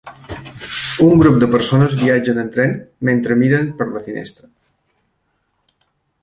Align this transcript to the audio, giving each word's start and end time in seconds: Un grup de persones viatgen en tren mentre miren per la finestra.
Un 1.07 1.11
grup 1.23 1.35
de 1.43 1.49
persones 1.55 1.93
viatgen 1.99 2.39
en 2.45 2.49
tren 2.55 2.73
mentre 3.11 3.37
miren 3.43 3.69
per 3.83 3.89
la 3.93 4.03
finestra. 4.09 4.51